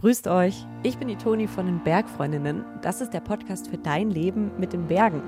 Grüßt 0.00 0.28
euch, 0.28 0.64
ich 0.84 0.96
bin 0.96 1.08
die 1.08 1.16
Toni 1.16 1.48
von 1.48 1.66
den 1.66 1.82
Bergfreundinnen. 1.82 2.64
Das 2.82 3.00
ist 3.00 3.12
der 3.12 3.18
Podcast 3.18 3.66
für 3.66 3.78
dein 3.78 4.12
Leben 4.12 4.52
mit 4.56 4.72
den 4.72 4.86
Bergen. 4.86 5.20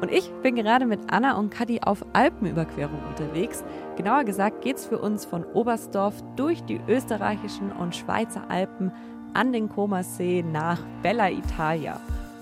Und 0.00 0.10
ich 0.10 0.30
bin 0.42 0.54
gerade 0.54 0.86
mit 0.86 1.00
Anna 1.08 1.36
und 1.36 1.50
Kadi 1.50 1.82
auf 1.82 2.02
Alpenüberquerung 2.14 2.98
unterwegs. 3.10 3.62
Genauer 3.98 4.24
gesagt 4.24 4.62
geht 4.62 4.78
es 4.78 4.86
für 4.86 4.96
uns 4.96 5.26
von 5.26 5.44
Oberstdorf 5.44 6.14
durch 6.34 6.62
die 6.62 6.80
österreichischen 6.88 7.70
und 7.72 7.94
Schweizer 7.94 8.44
Alpen 8.48 8.90
an 9.34 9.52
den 9.52 9.68
Comersee 9.68 10.42
nach 10.42 10.80
Bella 11.02 11.28
Italia. 11.28 12.00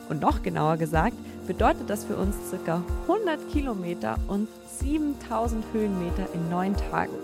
Und 0.09 0.20
noch 0.20 0.45
genauer 0.45 0.77
gesagt 0.77 1.16
bedeutet 1.48 1.91
das 1.91 2.04
für 2.04 2.14
uns 2.14 2.36
ca. 2.64 2.84
100 3.09 3.50
Kilometer 3.50 4.16
und 4.29 4.46
7000 4.79 5.64
Höhenmeter 5.72 6.29
in 6.34 6.48
neun 6.50 6.77
Tagen. 6.93 7.14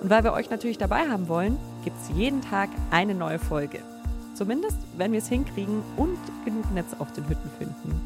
Und 0.00 0.10
weil 0.10 0.22
wir 0.22 0.32
euch 0.32 0.48
natürlich 0.48 0.78
dabei 0.78 1.08
haben 1.08 1.26
wollen, 1.26 1.58
gibt 1.84 1.96
es 2.00 2.16
jeden 2.16 2.42
Tag 2.42 2.68
eine 2.90 3.14
neue 3.14 3.38
Folge. 3.38 3.80
Zumindest, 4.34 4.78
wenn 4.96 5.12
wir 5.12 5.18
es 5.18 5.28
hinkriegen 5.28 5.82
und 5.96 6.18
genug 6.44 6.70
Netz 6.72 6.94
auf 6.98 7.12
den 7.12 7.28
Hütten 7.28 7.50
finden. 7.58 8.00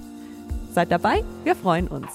Seid 0.73 0.91
dabei, 0.91 1.23
wir 1.45 1.55
freuen 1.55 1.89
uns. 1.89 2.09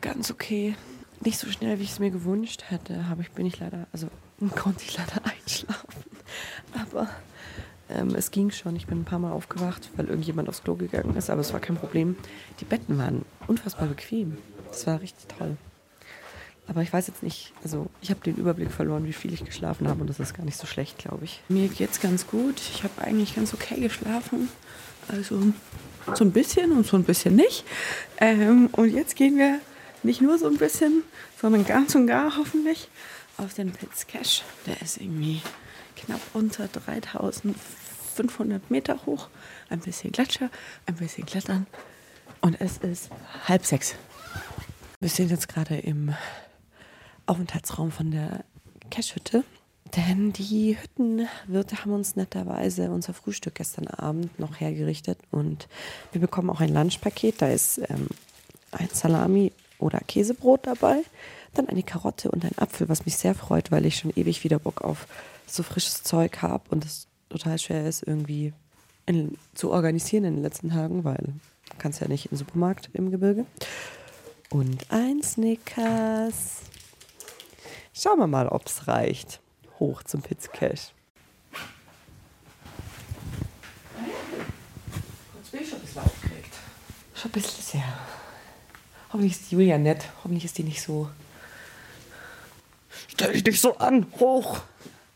Ganz 0.00 0.30
okay. 0.30 0.74
Nicht 1.22 1.38
so 1.38 1.50
schnell, 1.50 1.78
wie 1.78 1.82
ich 1.82 1.90
es 1.90 1.98
mir 1.98 2.10
gewünscht 2.10 2.64
hätte, 2.68 3.08
habe 3.08 3.22
ich, 3.22 3.30
bin 3.32 3.46
ich 3.46 3.58
leider, 3.60 3.86
also 3.92 4.08
konnte 4.56 4.84
ich 4.84 4.96
leider 4.96 5.22
einschlafen. 5.24 6.02
Aber 6.72 7.08
ähm, 7.88 8.14
es 8.14 8.30
ging 8.30 8.50
schon. 8.50 8.76
Ich 8.76 8.86
bin 8.86 9.00
ein 9.00 9.04
paar 9.04 9.18
Mal 9.18 9.32
aufgewacht, 9.32 9.90
weil 9.96 10.06
irgendjemand 10.06 10.48
aufs 10.48 10.62
Klo 10.62 10.74
gegangen 10.74 11.16
ist, 11.16 11.30
aber 11.30 11.40
es 11.40 11.52
war 11.52 11.60
kein 11.60 11.76
Problem. 11.76 12.16
Die 12.60 12.64
Betten 12.64 12.98
waren 12.98 13.24
unfassbar 13.46 13.88
bequem. 13.88 14.38
Das 14.68 14.86
war 14.86 15.00
richtig 15.00 15.26
toll. 15.36 15.56
Aber 16.70 16.80
ich 16.82 16.92
weiß 16.92 17.06
jetzt 17.08 17.24
nicht, 17.24 17.52
also 17.64 17.88
ich 18.00 18.10
habe 18.10 18.20
den 18.20 18.36
Überblick 18.36 18.70
verloren, 18.70 19.04
wie 19.04 19.12
viel 19.12 19.34
ich 19.34 19.44
geschlafen 19.44 19.88
habe 19.88 20.02
und 20.02 20.06
das 20.06 20.20
ist 20.20 20.34
gar 20.34 20.44
nicht 20.44 20.56
so 20.56 20.68
schlecht, 20.68 20.98
glaube 20.98 21.24
ich. 21.24 21.42
Mir 21.48 21.66
geht 21.66 21.90
es 21.90 22.00
ganz 22.00 22.28
gut. 22.28 22.60
Ich 22.72 22.84
habe 22.84 23.02
eigentlich 23.02 23.34
ganz 23.34 23.52
okay 23.52 23.80
geschlafen. 23.80 24.48
Also 25.08 25.52
so 26.14 26.24
ein 26.24 26.30
bisschen 26.30 26.70
und 26.70 26.86
so 26.86 26.96
ein 26.96 27.02
bisschen 27.02 27.34
nicht. 27.34 27.64
Ähm, 28.18 28.68
und 28.70 28.94
jetzt 28.94 29.16
gehen 29.16 29.36
wir 29.36 29.58
nicht 30.04 30.20
nur 30.20 30.38
so 30.38 30.46
ein 30.46 30.58
bisschen, 30.58 31.02
sondern 31.40 31.66
ganz 31.66 31.96
und 31.96 32.06
gar 32.06 32.36
hoffentlich 32.36 32.88
auf 33.36 33.52
den 33.52 33.72
Pitz 33.72 34.06
Cache. 34.06 34.44
Der 34.66 34.80
ist 34.80 34.98
irgendwie 34.98 35.42
knapp 35.96 36.20
unter 36.34 36.68
3500 36.68 38.70
Meter 38.70 39.04
hoch. 39.06 39.26
Ein 39.70 39.80
bisschen 39.80 40.12
Gletscher, 40.12 40.50
ein 40.86 40.94
bisschen 40.94 41.26
Klettern. 41.26 41.66
Und 42.40 42.60
es 42.60 42.78
ist 42.78 43.10
halb 43.48 43.66
sechs. 43.66 43.96
Wir 45.00 45.08
sind 45.08 45.32
jetzt 45.32 45.48
gerade 45.48 45.76
im 45.76 46.14
Aufenthaltsraum 47.30 47.92
von 47.92 48.10
der 48.10 48.44
Cashhütte. 48.90 49.44
Denn 49.96 50.32
die 50.32 50.76
Hüttenwirte 50.80 51.80
haben 51.80 51.92
uns 51.92 52.16
netterweise 52.16 52.90
unser 52.90 53.14
Frühstück 53.14 53.56
gestern 53.56 53.86
Abend 53.86 54.38
noch 54.38 54.60
hergerichtet 54.60 55.18
und 55.30 55.68
wir 56.12 56.20
bekommen 56.20 56.50
auch 56.50 56.60
ein 56.60 56.74
Lunchpaket. 56.74 57.40
Da 57.40 57.48
ist 57.48 57.78
ähm, 57.78 58.08
ein 58.72 58.88
Salami 58.92 59.52
oder 59.78 60.00
Käsebrot 60.00 60.66
dabei, 60.66 61.02
dann 61.54 61.68
eine 61.68 61.82
Karotte 61.82 62.30
und 62.30 62.44
ein 62.44 62.56
Apfel, 62.58 62.88
was 62.88 63.04
mich 63.04 63.16
sehr 63.16 63.34
freut, 63.34 63.70
weil 63.70 63.86
ich 63.86 63.96
schon 63.96 64.12
ewig 64.14 64.44
wieder 64.44 64.58
Bock 64.58 64.82
auf 64.82 65.06
so 65.46 65.62
frisches 65.62 66.02
Zeug 66.02 66.42
habe 66.42 66.64
und 66.70 66.84
es 66.84 67.06
total 67.28 67.58
schwer 67.58 67.86
ist, 67.86 68.02
irgendwie 68.06 68.52
in, 69.06 69.36
zu 69.54 69.70
organisieren 69.70 70.24
in 70.24 70.34
den 70.34 70.42
letzten 70.42 70.70
Tagen, 70.70 71.04
weil 71.04 71.18
du 71.70 71.76
kannst 71.78 72.00
ja 72.00 72.08
nicht 72.08 72.30
den 72.30 72.38
Supermarkt 72.38 72.90
im 72.92 73.10
Gebirge. 73.10 73.46
Und 74.50 74.86
ein 74.90 75.22
Snickers. 75.22 76.69
Schauen 78.02 78.18
wir 78.18 78.26
mal, 78.26 78.48
ob 78.48 78.66
es 78.66 78.88
reicht. 78.88 79.40
Hoch 79.78 80.02
zum 80.04 80.22
Pitzcash. 80.22 80.92
Jetzt 85.36 85.52
bin 85.52 85.60
ich 85.60 85.68
schon 85.68 85.78
ein 85.78 85.82
bisschen 85.82 86.02
aufgeregt. 86.02 86.54
Schon 87.14 87.30
ein 87.30 87.32
bisschen 87.32 87.62
sehr. 87.62 87.98
Hoffentlich 89.12 89.32
ist 89.32 89.52
Julia 89.52 89.76
nett. 89.76 90.08
Hoffentlich 90.24 90.46
ist 90.46 90.56
die 90.56 90.62
nicht 90.62 90.80
so. 90.80 91.10
Stell 93.08 93.34
dich 93.34 93.44
nicht 93.44 93.60
so 93.60 93.76
an. 93.76 94.06
Hoch. 94.18 94.62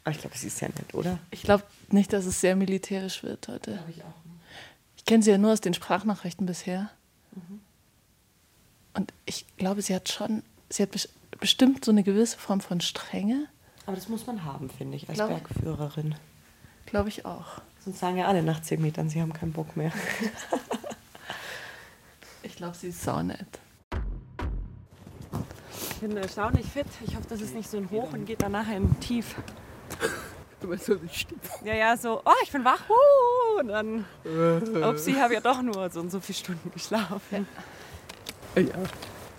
Aber 0.05 0.15
ich 0.15 0.21
glaube, 0.21 0.37
sie 0.37 0.49
ist 0.49 0.59
sehr 0.59 0.69
nett, 0.69 0.93
oder? 0.93 1.19
Ich 1.31 1.43
glaube 1.43 1.65
nicht, 1.89 2.13
dass 2.13 2.27
es 2.27 2.43
sehr 2.43 2.55
militärisch 2.55 3.23
wird 3.23 3.49
heute. 3.49 3.73
Glaube 3.73 3.93
ich 3.93 4.05
auch. 4.05 4.15
Ich 4.99 5.07
kenne 5.07 5.23
sie 5.23 5.31
ja 5.31 5.39
nur 5.39 5.55
aus 5.55 5.63
den 5.63 5.73
Sprachnachrichten 5.73 6.45
bisher. 6.45 6.91
Und 8.93 9.15
ich 9.25 9.47
glaube, 9.57 9.81
sie 9.81 9.95
hat 9.95 10.11
schon, 10.11 10.43
sie 10.69 10.83
hat 10.83 10.93
bestimmt 11.45 11.85
so 11.85 11.91
eine 11.91 12.03
gewisse 12.03 12.39
Form 12.39 12.63
von 12.63 12.81
Strenge. 12.81 13.49
Aber 13.85 13.97
das 13.97 14.09
muss 14.09 14.27
man 14.27 14.45
haben, 14.47 14.71
finde 14.71 14.97
ich, 14.97 15.11
als 15.11 15.19
Glaub- 15.19 15.29
Bergführerin. 15.29 16.15
Glaube 16.87 17.11
ich 17.11 17.27
auch. 17.27 17.61
Sonst 17.85 17.99
sagen 17.99 18.17
ja 18.17 18.29
alle 18.29 18.43
nach 18.43 18.63
10 18.63 18.81
Metern, 18.81 19.11
sie 19.11 19.21
haben 19.21 19.35
keinen 19.35 19.53
Bock 19.53 19.77
mehr. 19.77 19.93
Ich 22.43 22.57
glaube, 22.57 22.77
sie 22.77 22.89
ist 22.89 23.03
saunett. 23.03 23.59
Ich 25.91 25.97
bin 26.01 26.17
erstaunlich 26.17 26.67
fit. 26.67 26.87
Ich 27.07 27.17
hoffe, 27.17 27.27
das 27.29 27.41
ist 27.41 27.55
nicht 27.55 27.69
so 27.69 27.79
ein 27.79 27.91
Hoch 27.91 28.13
und 28.13 28.27
geht 28.27 28.43
dann 28.43 28.53
nachher 28.53 28.77
in 28.77 29.01
Tief. 29.01 29.35
Ja, 31.65 31.75
ja, 31.75 31.97
so, 31.97 32.21
oh, 32.25 32.31
ich 32.43 32.53
bin 32.53 32.65
wach. 32.65 32.83
Uh, 32.89 33.61
und 33.61 33.69
dann, 33.69 34.05
upsie, 34.83 35.17
habe 35.17 35.35
ja 35.35 35.41
doch 35.41 35.63
nur 35.63 35.91
so 35.91 36.01
und 36.01 36.11
so 36.11 36.21
viele 36.21 36.39
Stunden 36.39 36.71
geschlafen. 36.71 37.49
Ja, 38.57 38.63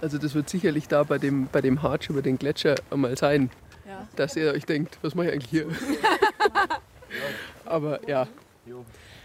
also 0.02 0.18
das 0.18 0.34
wird 0.36 0.50
sicherlich 0.50 0.88
da 0.88 1.04
bei 1.04 1.18
dem, 1.18 1.48
bei 1.52 1.62
dem 1.62 1.82
Hartsch 1.82 2.10
über 2.10 2.22
den 2.22 2.38
Gletscher 2.38 2.76
einmal 2.92 3.18
sein, 3.18 3.50
Ja. 3.88 4.08
dass 4.16 4.36
ihr 4.36 4.52
euch 4.54 4.66
denkt, 4.66 4.98
was 5.02 5.16
mache 5.16 5.28
ich 5.28 5.34
eigentlich 5.34 5.50
hier? 5.50 5.68
Aber 7.66 8.08
ja, 8.08 8.28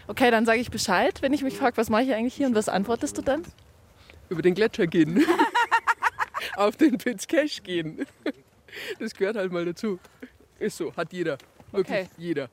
Okay, 0.07 0.29
dann 0.29 0.45
sage 0.45 0.59
ich 0.59 0.69
Bescheid, 0.71 1.21
wenn 1.21 1.31
ich 1.33 1.41
mich 1.41 1.57
frage, 1.57 1.77
was 1.77 1.89
mache 1.89 2.03
ich 2.03 2.13
eigentlich 2.13 2.33
hier 2.35 2.47
und 2.47 2.55
was 2.55 2.69
antwortest 2.69 3.17
du 3.17 3.21
dann? 3.21 3.43
über 4.29 4.41
den 4.41 4.53
Gletscher 4.55 4.87
gehen. 4.87 5.25
Auf 6.55 6.77
den 6.77 6.97
Pitz 6.97 7.27
Cache 7.27 7.61
gehen. 7.61 8.05
Das 8.99 9.13
gehört 9.13 9.35
halt 9.35 9.51
mal 9.51 9.65
dazu. 9.65 9.99
Ist 10.57 10.77
so, 10.77 10.95
hat 10.95 11.11
jeder. 11.11 11.37
Wirklich 11.71 11.97
Okay. 12.01 12.09
jeder. 12.17 12.49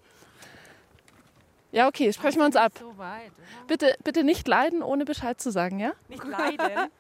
Ja, 1.71 1.87
okay, 1.87 2.13
sprechen 2.13 2.39
wir 2.39 2.47
uns 2.47 2.57
ab. 2.57 2.73
So 2.81 2.97
weit. 2.99 3.31
Bitte, 3.69 3.95
bitte 4.03 4.25
nicht 4.25 4.49
leiden, 4.49 4.83
ohne 4.83 5.05
Bescheid 5.05 5.41
zu 5.41 5.51
sagen, 5.53 5.79
ja? 5.79 5.93
Nicht 6.09 6.25
leiden. 6.25 6.91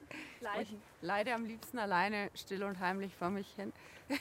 Ich 0.60 0.68
leide 1.00 1.34
am 1.34 1.44
liebsten 1.44 1.78
alleine 1.78 2.30
still 2.34 2.64
und 2.64 2.80
heimlich 2.80 3.14
vor 3.14 3.30
mich 3.30 3.46
hin. 3.56 3.72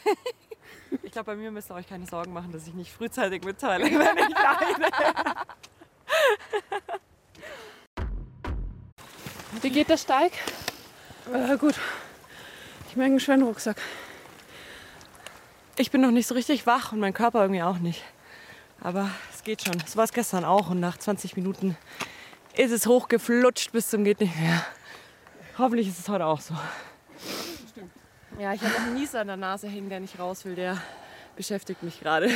Ich 1.02 1.14
glaube, 1.14 1.28
bei 1.28 1.36
mir 1.38 1.50
müsst 1.50 1.72
ihr 1.72 1.76
euch 1.76 1.88
keine 1.88 2.06
Sorgen 2.06 2.34
machen, 2.34 2.52
dass 2.52 2.68
ich 2.68 2.74
nicht 2.74 2.92
frühzeitig 2.92 3.44
mitteile, 3.46 3.86
wenn 3.86 4.18
ich 4.18 4.30
leide. 4.30 4.92
Wie 9.62 9.70
geht 9.70 9.88
der 9.90 9.98
Steig? 9.98 10.34
Äh, 11.34 11.58
gut. 11.58 11.76
Ich 12.90 12.98
merke 12.98 13.12
einen 13.12 13.20
schweren 13.22 13.44
Rucksack. 13.44 13.78
Ich 15.78 15.90
bin 15.90 16.02
noch 16.02 16.12
nicht 16.12 16.28
so 16.28 16.36
richtig 16.36 16.68
wach 16.68 16.92
und 16.92 17.00
mein 17.00 17.14
Körper 17.14 17.42
irgendwie 17.42 17.64
auch 17.64 17.80
nicht. 17.80 18.04
Aber 18.82 19.10
es 19.34 19.44
geht 19.44 19.64
schon. 19.64 19.82
So 19.86 19.96
war 19.96 20.04
es 20.04 20.12
gestern 20.12 20.44
auch 20.44 20.70
und 20.70 20.82
nach 20.82 20.98
20 20.98 21.38
Minuten 21.38 21.78
ist 22.56 22.72
es 22.72 22.88
hochgeflutscht 22.88 23.72
bis 23.72 23.90
zum 23.90 24.04
geht 24.04 24.20
nicht 24.20 24.36
mehr. 24.36 24.66
Hoffentlich 25.58 25.88
ist 25.88 26.00
es 26.00 26.08
heute 26.08 26.26
auch 26.26 26.40
so. 26.40 26.54
Ja, 28.40 28.54
ich 28.54 28.62
habe 28.62 28.74
noch 28.74 28.82
einen 28.82 28.94
Nieser 28.94 29.22
an 29.22 29.28
der 29.28 29.38
Nase 29.38 29.68
hängen, 29.68 29.90
der 29.90 30.00
nicht 30.00 30.20
raus 30.20 30.46
will. 30.46 30.54
Der 30.54 30.80
beschäftigt 31.36 31.82
mich 31.82 32.00
gerade. 32.00 32.30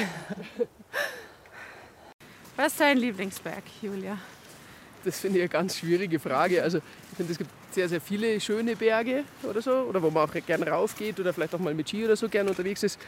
Was 2.56 2.72
ist 2.72 2.82
dein 2.82 2.98
Lieblingsberg, 2.98 3.64
Julia? 3.82 4.18
Das 5.04 5.20
finde 5.20 5.38
ich 5.38 5.44
eine 5.44 5.50
ganz 5.50 5.78
schwierige 5.78 6.20
Frage. 6.20 6.64
Also 6.64 6.80
ich 6.80 7.18
finde, 7.18 7.32
es 7.32 7.38
gibt 7.38 7.52
sehr, 7.72 7.88
sehr 7.88 8.02
viele 8.02 8.40
schöne 8.42 8.76
Berge 8.76 9.24
oder 9.44 9.62
so, 9.62 9.72
oder 9.72 10.02
wo 10.02 10.10
man 10.10 10.28
auch 10.28 10.34
gern 10.34 10.64
raufgeht 10.64 11.20
oder 11.20 11.32
vielleicht 11.32 11.54
auch 11.54 11.60
mal 11.60 11.74
mit 11.76 11.90
Ski 11.90 12.06
oder 12.06 12.16
so 12.16 12.28
gern 12.28 12.50
unterwegs 12.50 12.82
ist. 12.82 13.00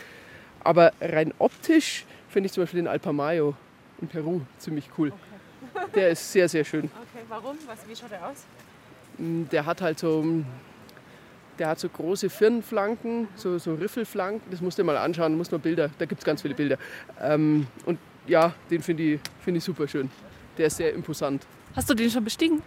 Aber 0.64 0.94
rein 1.02 1.34
optisch 1.40 2.06
finde 2.30 2.48
ich 2.48 2.54
zum 2.54 2.64
Beispiel 2.64 2.82
den 2.82 2.88
Alpamayo 2.88 3.56
in 4.00 4.08
Peru 4.08 4.42
ziemlich 4.60 4.90
cool. 4.98 5.12
Der 5.96 6.10
ist 6.10 6.32
sehr, 6.32 6.48
sehr 6.48 6.64
schön. 6.64 6.86
Okay, 6.86 7.26
warum? 7.30 7.58
Was, 7.66 7.80
wie 7.88 7.96
schaut 7.96 8.12
er 8.12 8.28
aus? 8.28 8.46
Der 9.18 9.66
hat 9.66 9.82
halt 9.82 10.00
so, 10.00 10.26
der 11.60 11.68
hat 11.68 11.80
so 11.80 11.90
große 11.90 12.30
Firnflanken, 12.30 13.28
so, 13.36 13.58
so 13.58 13.76
Riffelflanken. 13.76 14.50
Das 14.52 14.62
musst 14.62 14.78
du 14.78 14.84
dir 14.84 14.88
mal 14.88 14.98
anschauen, 14.98 15.38
musst 15.38 15.52
mal 15.52 15.60
Bilder, 15.60 15.90
da 15.98 16.06
gibt 16.06 16.20
es 16.20 16.26
ganz 16.26 16.42
viele 16.42 16.56
Bilder. 16.56 16.78
Ähm, 17.22 17.68
und 17.86 18.00
ja, 18.28 18.54
den 18.70 18.82
finde 18.82 19.04
ich, 19.04 19.20
find 19.44 19.58
ich 19.58 19.64
super 19.64 19.88
schön. 19.88 20.10
Der 20.58 20.68
ist 20.68 20.78
sehr 20.78 20.94
imposant. 20.94 21.46
Hast 21.76 21.90
du 21.90 21.94
den 21.94 22.10
schon 22.10 22.24
bestiegen? 22.24 22.62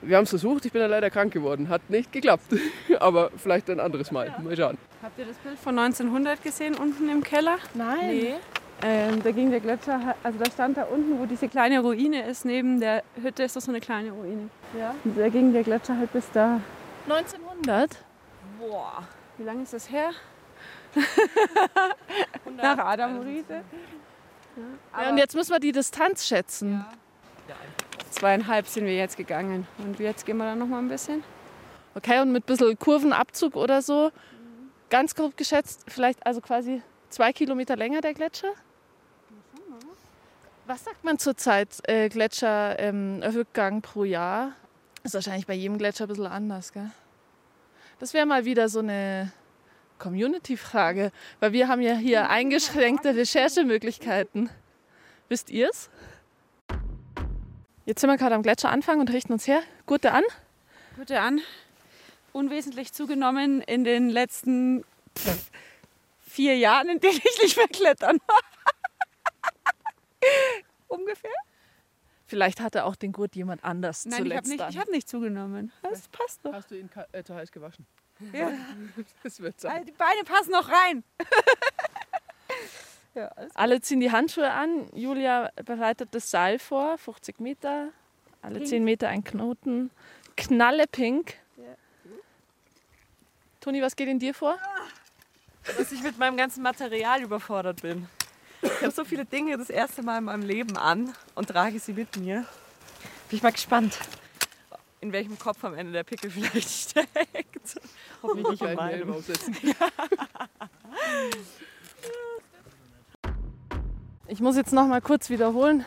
Wir 0.00 0.16
haben 0.16 0.24
es 0.24 0.30
versucht, 0.30 0.64
ich 0.64 0.72
bin 0.72 0.80
ja 0.80 0.88
leider 0.88 1.10
krank 1.10 1.32
geworden. 1.32 1.68
Hat 1.68 1.88
nicht 1.88 2.10
geklappt. 2.10 2.44
Aber 3.00 3.30
vielleicht 3.36 3.70
ein 3.70 3.78
anderes 3.78 4.10
Mal. 4.10 4.34
Mal 4.42 4.56
schauen. 4.56 4.78
Habt 5.02 5.18
ihr 5.18 5.26
das 5.26 5.36
Bild 5.36 5.58
von 5.58 5.78
1900 5.78 6.42
gesehen, 6.42 6.74
unten 6.74 7.08
im 7.08 7.22
Keller? 7.22 7.58
Nein. 7.74 8.34
Ähm, 8.84 9.22
da 9.22 9.30
ging 9.30 9.50
der 9.50 9.60
Gletscher, 9.60 10.16
also 10.24 10.38
da 10.38 10.50
stand 10.50 10.76
da 10.76 10.84
unten, 10.84 11.18
wo 11.20 11.26
diese 11.26 11.48
kleine 11.48 11.80
Ruine 11.80 12.26
ist, 12.26 12.44
neben 12.44 12.80
der 12.80 13.04
Hütte 13.20 13.44
ist 13.44 13.54
doch 13.54 13.60
so 13.60 13.70
eine 13.70 13.80
kleine 13.80 14.10
Ruine. 14.10 14.48
Ja. 14.76 14.94
Und 15.04 15.16
da 15.16 15.28
ging 15.28 15.52
der 15.52 15.62
Gletscher 15.62 15.96
halt 15.96 16.12
bis 16.12 16.28
da. 16.32 16.60
1900? 17.08 17.90
Boah. 18.58 19.04
Wie 19.38 19.44
lange 19.44 19.62
ist 19.62 19.72
das 19.72 19.90
her? 19.90 20.10
Nach 22.56 22.78
Adam 22.78 23.20
Riese. 23.20 23.62
Ja, 25.00 25.10
und 25.10 25.16
jetzt 25.16 25.34
müssen 25.34 25.52
wir 25.52 25.60
die 25.60 25.72
Distanz 25.72 26.26
schätzen. 26.26 26.84
Zweieinhalb 28.10 28.66
sind 28.66 28.84
wir 28.84 28.94
jetzt 28.94 29.16
gegangen. 29.16 29.66
Und 29.78 29.98
jetzt 29.98 30.26
gehen 30.26 30.36
wir 30.36 30.44
dann 30.44 30.58
noch 30.58 30.66
mal 30.66 30.78
ein 30.78 30.88
bisschen. 30.88 31.24
Okay, 31.94 32.20
und 32.20 32.32
mit 32.32 32.44
ein 32.44 32.46
bisschen 32.46 32.78
Kurvenabzug 32.78 33.56
oder 33.56 33.80
so, 33.80 34.10
ganz 34.90 35.14
grob 35.14 35.36
geschätzt, 35.36 35.84
vielleicht 35.88 36.24
also 36.26 36.40
quasi 36.40 36.82
zwei 37.10 37.32
Kilometer 37.32 37.76
länger 37.76 38.00
der 38.00 38.14
Gletscher? 38.14 38.52
Was 40.64 40.84
sagt 40.84 41.02
man 41.02 41.18
zurzeit 41.18 41.68
äh, 41.88 42.08
Gletscherrückgang 42.08 43.74
ähm, 43.74 43.82
pro 43.82 44.04
Jahr? 44.04 44.52
Ist 45.02 45.14
wahrscheinlich 45.14 45.46
bei 45.46 45.54
jedem 45.54 45.76
Gletscher 45.76 46.04
ein 46.04 46.08
bisschen 46.08 46.26
anders, 46.26 46.72
gell? 46.72 46.90
Das 47.98 48.14
wäre 48.14 48.26
mal 48.26 48.44
wieder 48.44 48.68
so 48.68 48.78
eine 48.78 49.32
Community-Frage, 49.98 51.10
weil 51.40 51.52
wir 51.52 51.68
haben 51.68 51.80
ja 51.80 51.94
hier 51.94 52.30
eingeschränkte 52.30 53.16
Recherchemöglichkeiten. 53.16 54.50
Wisst 55.28 55.50
ihr's? 55.50 55.90
Jetzt 57.84 58.00
sind 58.00 58.10
wir 58.10 58.16
gerade 58.16 58.34
am 58.36 58.42
Gletscheranfang 58.42 59.00
und 59.00 59.12
richten 59.12 59.32
uns 59.32 59.46
her. 59.48 59.62
Gute 59.86 60.12
an. 60.12 60.22
Gute 60.96 61.20
an. 61.20 61.40
Unwesentlich 62.32 62.92
zugenommen 62.92 63.62
in 63.62 63.82
den 63.82 64.08
letzten 64.08 64.84
pff, 65.18 65.50
vier 66.20 66.56
Jahren, 66.56 66.88
in 66.88 67.00
denen 67.00 67.20
ich 67.24 67.42
nicht 67.42 67.56
mehr 67.56 67.68
klettern 67.68 68.18
war. 68.26 68.38
Ungefähr? 70.88 71.30
Vielleicht 72.26 72.60
hatte 72.60 72.84
auch 72.84 72.96
den 72.96 73.12
Gurt 73.12 73.36
jemand 73.36 73.62
anders 73.62 74.06
Nein, 74.06 74.26
ich 74.26 74.32
habe 74.34 74.42
zuletzt 74.44 74.68
nicht, 74.70 74.80
hab 74.80 74.88
nicht 74.88 75.08
zugenommen. 75.08 75.72
Das 75.82 76.08
passt 76.08 76.44
doch. 76.44 76.52
Hast 76.52 76.70
du 76.70 76.78
ihn 76.78 76.88
äh, 77.12 77.22
zu 77.22 77.34
heiß 77.34 77.52
gewaschen? 77.52 77.86
Ja. 78.32 78.50
Das 79.22 79.40
wird 79.40 79.60
sein. 79.60 79.84
Die 79.84 79.92
Beine 79.92 80.22
passen 80.24 80.52
noch 80.52 80.68
rein. 80.68 81.04
ja, 83.14 83.28
alles 83.28 83.56
Alle 83.56 83.80
ziehen 83.80 84.00
die 84.00 84.10
Handschuhe 84.10 84.50
an. 84.50 84.88
Julia 84.94 85.50
bereitet 85.64 86.10
das 86.12 86.30
Seil 86.30 86.58
vor, 86.58 86.98
50 86.98 87.40
Meter. 87.40 87.88
Alle 88.40 88.58
Pink. 88.58 88.68
10 88.68 88.84
Meter 88.84 89.08
ein 89.08 89.24
Knoten. 89.24 89.90
Knalle 90.36 90.86
pink. 90.86 91.34
Ja. 91.56 91.74
Toni, 93.60 93.82
was 93.82 93.94
geht 93.94 94.08
in 94.08 94.18
dir 94.18 94.34
vor? 94.34 94.58
dass 95.76 95.92
ich 95.92 96.02
mit 96.02 96.18
meinem 96.18 96.36
ganzen 96.36 96.62
Material 96.62 97.22
überfordert 97.22 97.82
bin. 97.82 98.08
Ich 98.62 98.80
habe 98.82 98.92
so 98.92 99.04
viele 99.04 99.24
Dinge 99.24 99.58
das 99.58 99.70
erste 99.70 100.02
Mal 100.02 100.18
in 100.18 100.24
meinem 100.24 100.42
Leben 100.42 100.76
an 100.76 101.12
und 101.34 101.48
trage 101.48 101.78
sie 101.80 101.92
mit 101.92 102.16
mir. 102.16 102.44
Bin 103.28 103.36
ich 103.36 103.42
mal 103.42 103.50
gespannt, 103.50 103.98
in 105.00 105.12
welchem 105.12 105.36
Kopf 105.38 105.64
am 105.64 105.74
Ende 105.74 105.92
der 105.92 106.04
Pickel 106.04 106.30
vielleicht 106.30 106.68
steckt. 106.68 107.80
Hoffentlich 108.22 108.60
nicht 108.60 108.62
in 108.62 108.76
meinem. 108.76 109.12
aufsetzen. 109.12 109.56
Ich 114.28 114.40
muss 114.40 114.56
jetzt 114.56 114.72
noch 114.72 114.86
mal 114.86 115.00
kurz 115.00 115.28
wiederholen, 115.28 115.84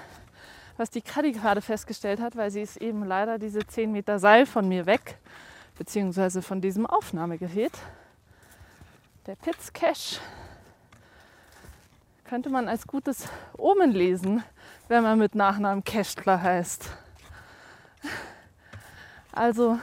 was 0.75 0.89
die 0.89 1.01
Kadi 1.01 1.31
gerade 1.31 1.61
festgestellt 1.61 2.19
hat, 2.19 2.35
weil 2.35 2.51
sie 2.51 2.61
ist 2.61 2.77
eben 2.77 3.05
leider 3.05 3.39
diese 3.39 3.65
10 3.65 3.91
Meter 3.91 4.19
Seil 4.19 4.45
von 4.45 4.67
mir 4.67 4.85
weg, 4.85 5.17
beziehungsweise 5.77 6.41
von 6.41 6.59
diesem 6.59 6.85
Aufnahmegerät. 6.85 7.71
Der 9.25 9.35
Pitz 9.35 9.71
Cash 9.71 10.19
könnte 12.25 12.49
man 12.49 12.67
als 12.67 12.87
gutes 12.87 13.27
Omen 13.55 13.91
lesen, 13.91 14.43
wenn 14.87 15.03
man 15.03 15.19
mit 15.19 15.35
Nachnamen 15.35 15.83
Cashler 15.83 16.41
heißt. 16.41 16.89
Also 19.31 19.79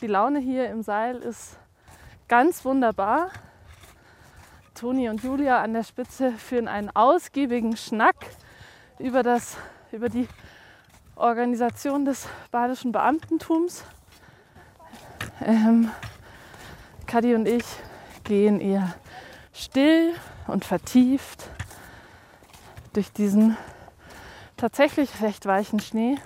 die 0.00 0.06
Laune 0.06 0.38
hier 0.38 0.70
im 0.70 0.82
Seil 0.82 1.16
ist 1.16 1.56
ganz 2.28 2.64
wunderbar. 2.64 3.30
Toni 4.74 5.08
und 5.08 5.22
Julia 5.22 5.60
an 5.62 5.72
der 5.72 5.82
Spitze 5.82 6.32
führen 6.32 6.68
einen 6.68 6.90
ausgiebigen 6.94 7.76
Schnack 7.76 8.16
über, 8.98 9.22
das, 9.22 9.56
über 9.92 10.08
die 10.08 10.28
Organisation 11.16 12.04
des 12.04 12.28
badischen 12.50 12.92
Beamtentums. 12.92 13.84
Ähm, 15.40 15.90
Kadi 17.06 17.34
und 17.34 17.46
ich 17.46 17.64
gehen 18.24 18.60
eher 18.60 18.94
still 19.52 20.14
und 20.46 20.64
vertieft 20.64 21.50
durch 22.92 23.12
diesen 23.12 23.56
tatsächlich 24.56 25.20
recht 25.20 25.46
weichen 25.46 25.80
Schnee. 25.80 26.16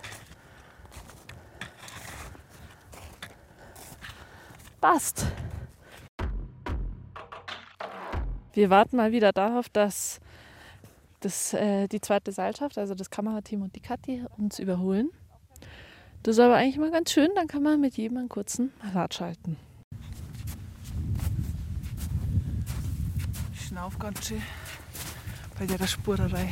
Passt. 4.80 5.26
Wir 8.52 8.70
warten 8.70 8.96
mal 8.96 9.12
wieder 9.12 9.32
darauf, 9.32 9.68
dass 9.68 10.20
das, 11.20 11.52
äh, 11.54 11.88
die 11.88 12.00
zweite 12.00 12.32
Seilschaft, 12.32 12.78
also 12.78 12.94
das 12.94 13.10
Kamerateam 13.10 13.62
und 13.62 13.74
die 13.74 13.80
Kathi, 13.80 14.24
uns 14.36 14.58
überholen. 14.58 15.10
Das 16.22 16.36
ist 16.36 16.40
aber 16.40 16.56
eigentlich 16.56 16.76
immer 16.76 16.90
ganz 16.90 17.12
schön, 17.12 17.30
dann 17.34 17.46
kann 17.46 17.62
man 17.62 17.80
mit 17.80 17.96
jedem 17.96 18.18
einen 18.18 18.28
kurzen 18.28 18.72
Rad 18.94 19.14
schalten. 19.14 19.56
Schnauf 23.78 23.98
ganz 24.00 24.26
schön 24.26 24.42
bei 25.56 25.64
der 25.64 25.86
Spurerei. 25.86 26.48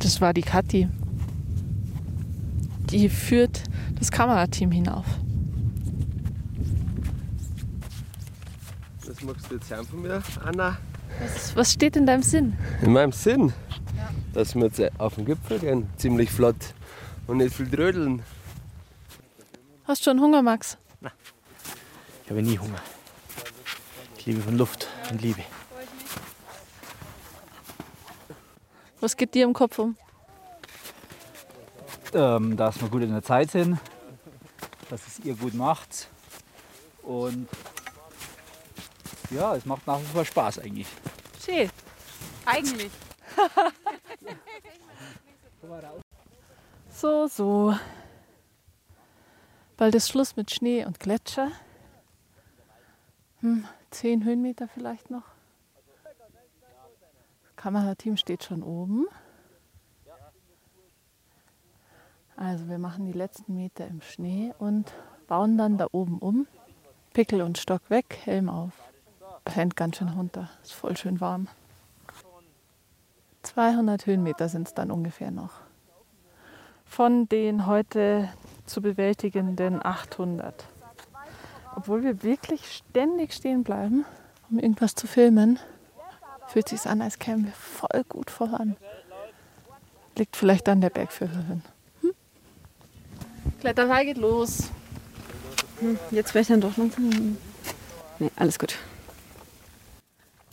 Das 0.00 0.20
war 0.20 0.34
die 0.34 0.42
Kathi. 0.42 0.86
Die 2.90 3.08
führt 3.08 3.62
das 3.98 4.10
Kamerateam 4.10 4.70
hinauf. 4.70 5.06
Was 9.06 9.22
magst 9.22 9.50
du 9.50 9.54
jetzt 9.54 9.70
hören 9.70 9.86
von 9.86 10.02
mir, 10.02 10.22
Anna? 10.44 10.76
Was, 11.22 11.56
was 11.56 11.72
steht 11.72 11.96
in 11.96 12.04
deinem 12.04 12.22
Sinn? 12.22 12.54
In 12.82 12.92
meinem 12.92 13.12
Sinn, 13.12 13.54
dass 14.34 14.54
wir 14.54 14.66
jetzt 14.66 15.00
auf 15.00 15.14
den 15.14 15.24
Gipfel 15.24 15.58
gehen, 15.58 15.88
ziemlich 15.96 16.30
flott 16.30 16.74
und 17.26 17.38
nicht 17.38 17.54
viel 17.56 17.70
drödeln. 17.70 18.22
Hast 19.84 20.02
du 20.02 20.10
schon 20.10 20.20
Hunger, 20.20 20.42
Max? 20.42 20.76
Ich 22.24 22.30
habe 22.30 22.42
nie 22.42 22.58
Hunger. 22.58 22.80
Ich 24.16 24.26
liebe 24.26 24.40
von 24.40 24.56
Luft 24.56 24.88
und 25.10 25.20
Liebe. 25.20 25.42
Was 29.00 29.16
geht 29.16 29.34
dir 29.34 29.44
im 29.44 29.52
Kopf 29.52 29.78
um? 29.78 29.96
Ähm, 32.14 32.56
dass 32.56 32.80
wir 32.80 32.88
gut 32.88 33.02
in 33.02 33.10
der 33.10 33.22
Zeit 33.22 33.50
sind, 33.50 33.78
dass 34.88 35.06
es 35.06 35.18
ihr 35.20 35.34
gut 35.34 35.52
macht 35.52 36.08
und 37.02 37.48
ja, 39.30 39.54
es 39.54 39.66
macht 39.66 39.86
nach 39.86 40.00
wie 40.00 40.06
vor 40.06 40.24
Spaß 40.24 40.60
eigentlich. 40.60 40.88
Schön. 41.44 41.70
Eigentlich. 42.46 42.90
So, 46.96 47.26
so. 47.26 47.76
Bald 49.76 49.94
ist 49.94 50.08
Schluss 50.08 50.36
mit 50.36 50.50
Schnee 50.52 50.86
und 50.86 51.00
Gletscher. 51.00 51.50
Hm, 53.44 53.66
zehn 53.90 54.24
Höhenmeter 54.24 54.68
vielleicht 54.68 55.10
noch. 55.10 55.24
Das 57.42 57.56
Kamerateam 57.56 58.16
steht 58.16 58.42
schon 58.42 58.62
oben. 58.62 59.06
Also 62.36 62.70
wir 62.70 62.78
machen 62.78 63.04
die 63.04 63.12
letzten 63.12 63.54
Meter 63.54 63.86
im 63.86 64.00
Schnee 64.00 64.54
und 64.58 64.94
bauen 65.28 65.58
dann 65.58 65.76
da 65.76 65.88
oben 65.92 66.20
um. 66.20 66.46
Pickel 67.12 67.42
und 67.42 67.58
Stock 67.58 67.82
weg, 67.90 68.18
Helm 68.24 68.48
auf. 68.48 68.72
Brennt 69.44 69.76
ganz 69.76 69.98
schön 69.98 70.08
runter, 70.08 70.48
ist 70.62 70.72
voll 70.72 70.96
schön 70.96 71.20
warm. 71.20 71.48
200 73.42 74.06
Höhenmeter 74.06 74.48
sind 74.48 74.68
es 74.68 74.74
dann 74.74 74.90
ungefähr 74.90 75.30
noch 75.30 75.60
von 76.94 77.28
den 77.28 77.66
heute 77.66 78.28
zu 78.66 78.80
bewältigenden 78.80 79.84
800. 79.84 80.64
Obwohl 81.76 82.02
wir 82.02 82.22
wirklich 82.22 82.70
ständig 82.72 83.32
stehen 83.32 83.64
bleiben, 83.64 84.04
um 84.50 84.58
irgendwas 84.58 84.94
zu 84.94 85.06
filmen, 85.06 85.58
fühlt 86.48 86.68
sich 86.68 86.86
an, 86.86 87.02
als 87.02 87.18
kämen 87.18 87.46
wir 87.46 87.52
voll 87.52 88.04
gut 88.08 88.30
voran. 88.30 88.76
Liegt 90.16 90.36
vielleicht 90.36 90.68
an 90.68 90.80
der 90.80 90.90
Bergführerin. 90.90 91.62
Hm? 92.02 92.14
Kletterei 93.60 94.04
geht 94.04 94.18
los. 94.18 94.70
Hm, 95.80 95.98
jetzt 96.10 96.34
wäre 96.34 96.42
ich 96.42 96.48
dann 96.48 96.60
doch 96.60 96.76
langsam. 96.76 97.36
Nee, 98.18 98.30
alles 98.36 98.58
gut. 98.58 98.76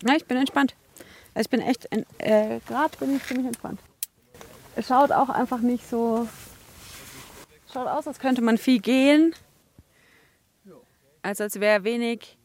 Ja, 0.04 0.16
ich 0.16 0.25
bin 0.25 0.38
entspannt. 0.38 0.75
Also 1.34 1.46
ich 1.46 1.50
bin 1.50 1.62
echt, 1.62 1.88
äh, 2.18 2.60
gerade 2.68 2.98
bin 2.98 3.16
ich 3.16 3.24
ziemlich 3.25 3.46
entspannt. 3.46 3.80
Es 4.75 4.88
schaut 4.88 5.12
auch 5.12 5.30
einfach 5.30 5.60
nicht 5.60 5.88
so, 5.88 6.28
schaut 7.72 7.88
aus, 7.88 8.08
als 8.08 8.20
könnte 8.20 8.42
man 8.42 8.58
viel 8.58 8.80
gehen. 8.80 9.36
Also 11.24 11.44
als 11.44 11.60
wäre 11.60 11.84
wenig, 11.84 12.38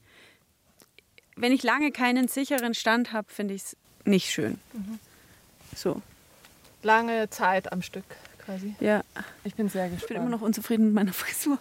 wenn 1.36 1.52
ich 1.52 1.62
lange 1.62 1.92
keinen 1.92 2.28
sicheren 2.28 2.74
Stand 2.74 3.12
habe, 3.12 3.30
finde 3.32 3.54
ich 3.54 3.62
es 3.62 3.76
nicht 4.04 4.30
schön. 4.30 4.58
So, 5.74 6.00
Lange 6.82 7.28
Zeit 7.30 7.72
am 7.72 7.82
Stück 7.82 8.04
quasi. 8.38 8.76
ja. 8.80 9.02
Ich 9.44 9.54
bin 9.54 9.68
sehr 9.68 9.86
Ich 9.86 9.90
bin 9.92 9.98
gespannt. 10.00 10.20
immer 10.20 10.30
noch 10.30 10.40
unzufrieden 10.42 10.86
mit 10.86 10.94
meiner 10.94 11.12
Frisur. 11.12 11.58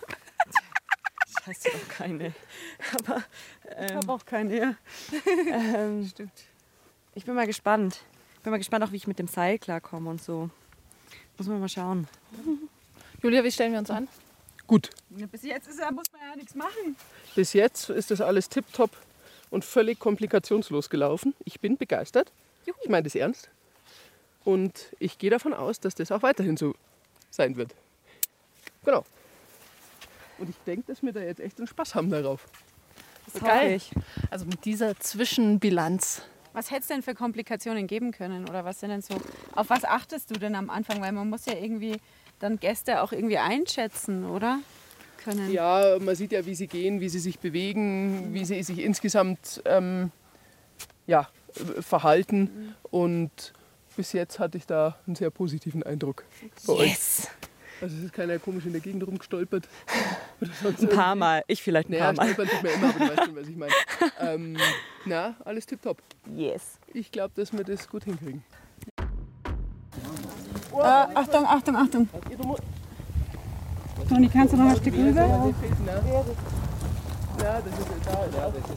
hast 1.45 1.65
du 1.65 1.69
doch 1.71 1.87
keine. 1.89 2.33
Aber 2.99 3.23
Ich 3.63 3.91
ähm, 3.91 3.95
habe 3.97 4.11
auch 4.13 4.25
keine. 4.25 4.55
Ja. 4.57 4.75
ähm, 5.51 6.07
Stimmt. 6.11 6.31
ich 7.15 7.25
bin 7.25 7.33
mal 7.33 7.47
gespannt. 7.47 8.01
Ich 8.35 8.41
bin 8.41 8.51
mal 8.51 8.57
gespannt, 8.57 8.83
auch 8.85 8.91
wie 8.91 8.97
ich 8.97 9.07
mit 9.07 9.17
dem 9.17 9.27
Seil 9.27 9.57
klarkomme 9.57 10.09
und 10.09 10.21
so. 10.21 10.49
Muss 11.37 11.47
man 11.47 11.59
mal 11.59 11.69
schauen. 11.69 12.07
Julia, 13.23 13.43
wie 13.43 13.51
stellen 13.51 13.71
wir 13.71 13.79
uns 13.79 13.89
an? 13.89 14.07
Gut, 14.67 14.89
Bis 15.09 15.43
jetzt 15.43 15.67
ist 15.67 15.79
ja, 15.79 15.91
muss 15.91 16.05
man 16.11 16.21
ja 16.29 16.35
nichts 16.35 16.55
machen. 16.55 16.95
bis 17.35 17.53
jetzt 17.53 17.89
ist 17.89 18.09
das 18.11 18.19
alles 18.21 18.49
tipptopp 18.49 18.91
und 19.51 19.63
völlig 19.63 19.99
komplikationslos 19.99 20.89
gelaufen. 20.89 21.35
Ich 21.43 21.59
bin 21.59 21.77
begeistert. 21.77 22.31
Ich 22.65 22.89
meine 22.89 23.03
das 23.03 23.13
ernst. 23.15 23.49
Und 24.43 24.87
ich 24.99 25.17
gehe 25.19 25.29
davon 25.29 25.53
aus, 25.53 25.79
dass 25.79 25.93
das 25.95 26.11
auch 26.11 26.23
weiterhin 26.23 26.57
so 26.57 26.73
sein 27.29 27.55
wird. 27.55 27.75
Genau. 28.83 29.05
Und 30.37 30.49
ich 30.49 30.55
denke, 30.65 30.83
dass 30.87 31.01
wir 31.03 31.13
da 31.13 31.21
jetzt 31.21 31.39
echt 31.39 31.57
einen 31.59 31.67
Spaß 31.67 31.95
haben 31.95 32.09
darauf. 32.09 32.45
Das 33.33 33.41
Geil. 33.41 33.75
ich. 33.75 33.91
Also 34.31 34.45
mit 34.45 34.65
dieser 34.65 34.99
Zwischenbilanz. 34.99 36.21
Was 36.53 36.71
hätte 36.71 36.81
es 36.81 36.87
denn 36.87 37.03
für 37.03 37.13
Komplikationen 37.15 37.85
geben 37.87 38.11
können? 38.11 38.47
Oder 38.49 38.65
was 38.65 38.79
sind 38.79 38.89
denn 38.89 39.01
so. 39.01 39.15
Auf 39.53 39.69
was 39.69 39.83
achtest 39.83 40.29
du 40.31 40.35
denn 40.39 40.55
am 40.55 40.69
Anfang? 40.69 41.01
Weil 41.01 41.11
man 41.11 41.29
muss 41.29 41.45
ja 41.45 41.53
irgendwie 41.53 41.97
dann 42.45 42.59
Gäste 42.59 43.01
auch 43.01 43.11
irgendwie 43.11 43.39
einschätzen, 43.39 44.23
oder? 44.29 44.59
Können. 45.23 45.51
Ja, 45.51 45.97
man 45.99 46.15
sieht 46.15 46.31
ja, 46.31 46.45
wie 46.45 46.53
sie 46.53 46.67
gehen, 46.67 47.01
wie 47.01 47.09
sie 47.09 47.17
sich 47.17 47.39
bewegen, 47.39 48.33
wie 48.33 48.45
sie 48.45 48.61
sich 48.61 48.79
insgesamt 48.79 49.63
ähm, 49.65 50.11
ja, 51.07 51.27
verhalten. 51.79 52.75
Und 52.91 53.53
bis 53.97 54.13
jetzt 54.13 54.37
hatte 54.37 54.59
ich 54.59 54.67
da 54.67 54.95
einen 55.07 55.15
sehr 55.15 55.31
positiven 55.31 55.81
Eindruck 55.81 56.23
bei 56.67 56.73
euch. 56.73 56.89
Yes! 56.89 57.27
Also 57.81 57.97
es 57.97 58.03
ist 58.03 58.13
keiner 58.13 58.37
komisch 58.39 58.65
in 58.65 58.71
der 58.71 58.81
Gegend 58.81 59.05
rumgestolpert. 59.05 59.67
Oder 60.41 60.51
sonst 60.61 60.83
Ein 60.83 60.89
paar 60.89 61.15
Mal. 61.15 61.43
Ich 61.47 61.63
vielleicht 61.63 61.89
ein 61.89 61.93
Naja, 61.93 62.13
paar 62.13 62.25
Mal. 62.25 62.33
stolpern 62.33 62.55
tut 62.55 62.63
man 62.63 62.73
immer, 62.73 62.89
aber 62.89 62.99
du 62.99 63.09
weißt 63.09 63.25
schon, 63.25 63.35
was 63.35 63.47
ich 63.47 63.55
meine. 63.55 63.73
Ähm, 64.19 64.57
na, 65.05 65.35
alles 65.43 65.65
tipptopp. 65.65 66.01
Yes. 66.35 66.77
Ich 66.93 67.11
glaube, 67.11 67.33
dass 67.35 67.51
wir 67.51 67.63
das 67.63 67.89
gut 67.89 68.05
hinkriegen. 68.05 68.43
Äh, 70.77 71.07
Achtung, 71.15 71.45
Achtung, 71.45 71.75
Achtung. 71.75 72.09
Toni, 74.09 74.27
kannst 74.29 74.53
du 74.53 74.57
noch 74.57 74.69
ein 74.69 74.75
Stück 74.75 74.93
rüber? 74.93 75.21
Ja, 75.21 75.37
das 75.37 75.47
ist 75.47 75.55
da. 75.87 77.43
Ja, 77.43 77.61
das 77.61 77.73
ist 78.57 78.69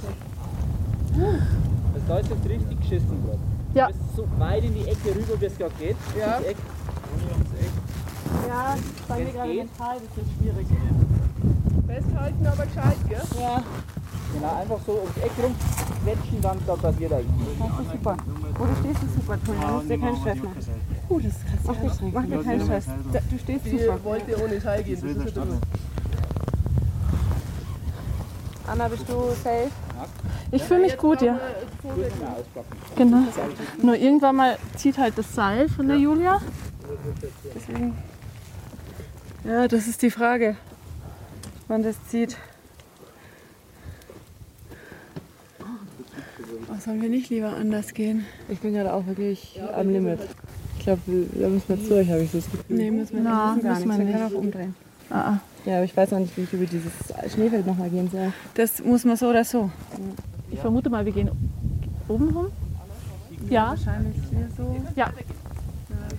Also 1.95 2.07
da 2.09 2.19
ist 2.19 2.31
jetzt 2.31 2.49
richtig 2.49 2.81
geschissen 2.81 3.26
worden. 3.26 3.40
Ja. 3.75 3.87
Du 3.88 3.93
bist 3.95 4.17
so 4.17 4.26
weit 4.38 4.64
in 4.64 4.75
die 4.75 4.88
Ecke 4.88 5.14
rüber, 5.14 5.40
wie 5.40 5.45
es 5.45 5.59
gerade 5.59 5.75
geht. 5.78 5.97
Ja. 6.19 6.38
Ecke. 6.38 6.57
Ja, 8.49 8.76
bei 9.09 9.19
mir 9.19 9.33
gerade 9.33 9.52
den 9.55 9.76
Teil, 9.76 9.99
das 10.00 10.25
ist 10.25 10.33
schwierig. 10.38 10.67
Festhalten, 11.87 12.47
aber 12.47 12.67
gescheit, 12.67 12.97
gell? 13.09 13.23
Genau, 14.33 14.55
einfach 14.61 14.78
so 14.87 14.93
ums 14.93 15.17
Eck 15.17 15.33
rum 15.43 15.55
quetschen, 16.05 16.40
dann 16.40 16.59
da 16.67 16.75
passiert 16.76 17.12
eigentlich. 17.12 17.59
Das 17.59 17.81
ist 17.87 17.93
super. 17.93 18.17
Wo 18.59 18.64
du 18.64 18.75
stehst, 18.81 19.02
ist 19.02 19.14
super, 19.14 19.37
Toni. 19.45 19.61
Du 19.61 19.67
musst 19.67 19.90
dir 19.90 19.99
keinen 19.99 20.17
Stress 20.17 20.38
machen. 20.38 20.77
Uh, 21.08 21.18
das 21.20 21.32
ist 21.32 21.44
krass. 21.64 21.64
Mach 21.64 21.76
dir, 21.76 22.10
mach 22.12 22.24
dir 22.26 22.42
keinen 22.44 22.60
Stress. 22.62 22.84
Da- 23.12 23.20
Du 23.30 23.38
stehst 23.38 23.64
Die 23.66 23.78
super. 23.78 24.04
wollte 24.04 24.42
ohne 24.42 24.60
Seil 24.60 24.82
gehen. 24.84 25.00
Das 25.00 25.26
ist 25.26 25.38
Anna, 28.66 28.88
bist 28.88 29.08
du 29.08 29.14
safe? 29.42 29.70
Ich 30.50 30.62
fühle 30.62 30.80
mich 30.80 30.96
gut, 30.98 31.22
ja. 31.22 31.38
Genau. 32.96 33.22
Nur 33.82 33.96
irgendwann 33.96 34.36
mal 34.36 34.58
zieht 34.76 34.98
halt 34.98 35.16
das 35.16 35.34
Seil 35.34 35.68
von 35.70 35.88
der 35.88 35.96
Julia. 35.96 36.40
Ja, 39.44 39.66
das 39.68 39.86
ist 39.86 40.02
die 40.02 40.10
Frage, 40.10 40.56
wann 41.68 41.82
das 41.82 41.96
zieht. 42.08 42.36
Oh, 46.70 46.74
sollen 46.84 47.00
wir 47.00 47.08
nicht 47.08 47.30
lieber 47.30 47.54
anders 47.56 47.94
gehen? 47.94 48.26
Ich 48.50 48.58
bin 48.60 48.74
gerade 48.74 48.92
auch 48.92 49.06
wirklich 49.06 49.58
am 49.74 49.88
Limit. 49.88 50.18
Ich 50.88 50.95
glaube, 50.95 51.28
da 51.35 51.49
müssen 51.49 51.68
wir 51.68 51.76
durch, 51.88 52.09
habe 52.09 52.23
ich 52.23 52.30
so 52.30 52.38
das 52.38 52.50
Gefühl. 52.50 52.76
Nee, 52.76 52.90
müssen 52.90 53.12
wir 53.16 53.21
nicht. 53.21 53.30
Na, 53.30 53.52
müssen 53.52 53.62
gar 53.62 53.75
müssen 53.75 53.88
wir 53.90 53.99
nichts. 53.99 53.99
Wir 53.99 54.04
nicht. 54.07 54.14
können 54.14 54.35
auch 54.35 54.38
umdrehen. 54.38 54.75
Ah, 55.11 55.21
ah. 55.21 55.40
Ja, 55.66 55.76
aber 55.76 55.85
ich 55.85 55.95
weiß 55.95 56.11
noch 56.12 56.18
nicht, 56.21 56.35
wie 56.35 56.42
ich 56.45 56.52
über 56.54 56.64
dieses 56.64 56.92
Schneefeld 57.35 57.66
nochmal 57.66 57.90
gehen 57.90 58.09
soll. 58.11 58.33
Das 58.54 58.83
muss 58.83 59.04
man 59.04 59.18
so 59.18 59.28
oder 59.28 59.45
so. 59.45 59.71
Ich 60.50 60.59
vermute 60.59 60.88
mal, 60.88 61.04
wir 61.04 61.12
gehen 61.12 61.30
oben 62.09 62.30
rum. 62.30 62.47
Ja, 63.50 63.68
Wahrscheinlich 63.68 64.16
hier 64.30 64.49
so. 64.57 64.76
ja. 64.97 65.11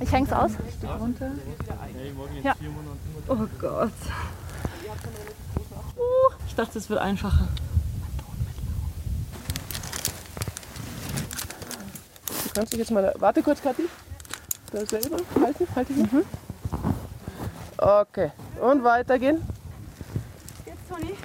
Ich 0.02 0.12
häng's 0.12 0.32
aus. 0.32 0.52
runter. 1.00 1.32
Ja. 2.44 2.56
Oh 3.28 3.38
Gott. 3.60 3.92
Ich 6.48 6.54
dachte, 6.54 6.78
es 6.78 6.88
wird 6.92 7.00
einfacher. 7.00 7.48
Du 12.28 12.50
kannst 12.54 12.72
dich 12.72 12.80
jetzt 12.80 12.92
mal. 12.92 13.16
Warte 13.18 13.42
kurz, 13.42 13.64
Kathi. 13.64 13.86
Da 14.72 14.86
selber. 14.86 15.18
Halten, 15.42 15.68
halt 15.76 15.90
dich 15.90 15.98
mal. 15.98 16.08
Mhm. 16.12 16.26
Okay. 17.78 18.32
Und 18.62 18.84
weitergehen. 18.84 19.42
Jetzt, 20.66 20.78
Toni. 20.90 21.16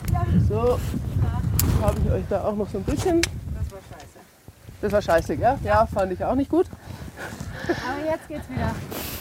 So. 0.49 0.79
Habe 1.83 2.01
ich 2.05 2.11
euch 2.11 2.25
da 2.31 2.45
auch 2.45 2.57
noch 2.57 2.69
so 2.71 2.79
ein 2.79 2.85
bisschen. 2.85 3.21
Das 3.21 3.73
war 3.73 3.79
scheiße. 3.91 4.19
Das 4.81 4.93
war 4.93 5.03
scheiße, 5.03 5.37
gell? 5.37 5.59
Ja, 5.63 5.87
fand 5.87 6.13
ich 6.13 6.25
auch 6.25 6.35
nicht 6.35 6.51
gut. 6.51 6.67
Aber 7.69 8.11
jetzt 8.11 8.29
geht's 8.29 8.49
wieder. 8.49 8.75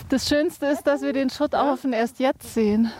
Das 0.09 0.27
Schönste 0.27 0.67
ist, 0.67 0.85
dass 0.87 1.01
wir 1.01 1.11
den 1.11 1.29
Schutthaufen 1.29 1.91
erst 1.91 2.19
jetzt 2.19 2.53
sehen. 2.53 2.91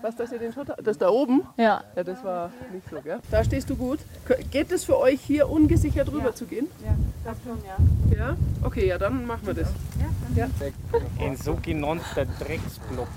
Was, 0.00 0.14
dass 0.14 0.30
ihr 0.32 0.38
den 0.38 0.52
Schutt 0.52 0.68
Das 0.82 0.96
da 0.96 1.08
oben? 1.08 1.42
Ja. 1.56 1.82
Ja, 1.96 2.04
das 2.04 2.22
war 2.22 2.50
nicht 2.72 2.88
so, 2.88 3.00
gell? 3.00 3.18
Da 3.30 3.42
stehst 3.42 3.68
du 3.68 3.76
gut. 3.76 3.98
Geht 4.50 4.70
es 4.70 4.84
für 4.84 4.96
euch 4.98 5.20
hier 5.20 5.48
ungesichert 5.50 6.10
rüber 6.12 6.34
zu 6.34 6.46
gehen? 6.46 6.68
Ja, 6.84 6.94
das 7.24 7.36
schon, 7.44 7.58
ja. 7.66 7.76
Ja? 8.18 8.36
Okay, 8.64 8.88
ja, 8.88 8.98
dann 8.98 9.26
machen 9.26 9.46
wir 9.46 9.54
das. 9.54 9.68
Ein 11.20 11.36
sogenannter 11.36 12.26
Drecksblock. 12.26 13.08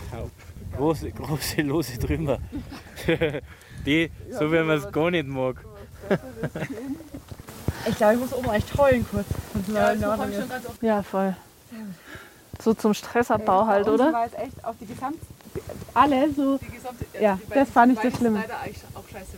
Große, 0.77 1.11
große, 1.11 1.61
lose 1.63 1.97
Trümmer. 1.97 2.37
Die, 3.85 4.11
so 4.29 4.51
wie 4.51 4.59
man 4.59 4.77
es 4.77 4.91
gar 4.91 5.09
nicht 5.09 5.27
mag. 5.27 5.55
Ich 7.87 7.95
glaube, 7.95 8.13
ich 8.13 8.19
muss 8.19 8.33
oben 8.33 8.51
echt 8.51 8.77
heulen 8.77 9.05
kurz. 9.09 9.25
Ja. 9.73 9.93
Ja, 10.81 11.01
voll. 11.01 11.35
So 12.61 12.75
zum 12.75 12.93
Stressabbau 12.93 13.65
halt, 13.65 13.87
oder? 13.87 14.13
war 14.13 14.27
es 14.27 14.33
echt 14.33 14.63
auf 14.63 14.75
die 14.79 14.85
Gesamt... 14.85 15.17
Alle 15.95 16.31
so... 16.31 16.59
Die 16.59 16.71
gesamte, 16.71 17.05
Ja, 17.19 17.39
das 17.49 17.71
fand 17.71 17.93
ich 17.93 17.99
das 17.99 18.17
Schlimme. 18.17 18.43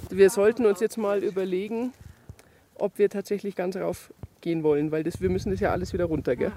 Wir 0.10 0.29
sollten 0.29 0.65
uns 0.65 0.82
jetzt 0.82 0.98
mal 0.98 1.24
überlegen, 1.24 1.93
ob 2.75 2.98
wir 2.98 3.10
tatsächlich 3.10 3.55
ganz 3.55 3.77
rauf 3.77 4.12
gehen 4.43 4.62
wollen, 4.62 4.91
weil 4.91 5.03
das, 5.03 5.19
wir 5.21 5.29
müssen 5.29 5.50
das 5.50 5.59
ja 5.59 5.71
alles 5.71 5.93
wieder 5.93 6.05
runter, 6.05 6.35
gell? 6.35 6.51